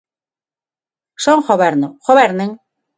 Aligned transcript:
Son 1.25 1.37
goberno, 1.49 1.87
¡gobernen! 2.07 2.51